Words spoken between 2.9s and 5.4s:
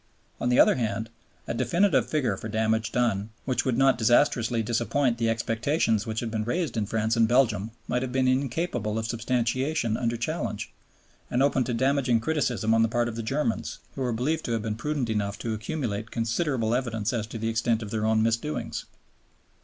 done which would not disastrously disappoint the